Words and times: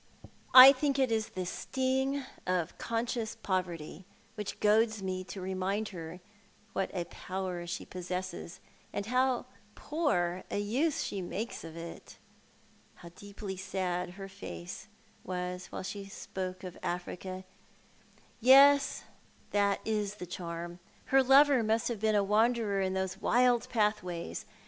I 0.55 0.71
think 0.73 0.97
it 0.97 1.11
is 1.11 1.29
the 1.29 1.45
sting 1.45 2.23
of 2.47 2.75
conscious 2.79 3.35
poverty 3.35 4.07
which 4.33 4.59
goads 4.59 5.03
me 5.03 5.23
to 5.25 5.39
remind 5.39 5.89
her 5.89 6.21
what 6.73 6.89
a 6.91 7.05
power 7.05 7.67
she 7.67 7.85
possesses, 7.85 8.59
and 8.91 9.05
how 9.05 9.45
poor 9.75 10.43
a 10.49 10.57
use 10.57 11.03
she 11.03 11.21
makes 11.21 11.63
of 11.63 11.77
it. 11.77 12.17
How 12.95 13.09
deeply 13.09 13.55
sad 13.55 14.13
her 14.17 14.27
face 14.27 14.87
was 15.23 15.67
while 15.67 15.83
she 15.83 16.05
spoke 16.05 16.63
of 16.63 16.79
Africa! 16.81 17.43
Yes, 18.39 19.03
that 19.51 19.81
is 19.85 20.15
the 20.15 20.25
charm. 20.25 20.79
Her 21.13 21.21
lover 21.21 21.61
must 21.61 21.89
have 21.89 21.99
been 21.99 22.15
a 22.15 22.23
wanderer 22.23 22.81
in 22.81 22.93
those 22.95 23.21
wild 23.21 23.69
pathways. 23.69 24.47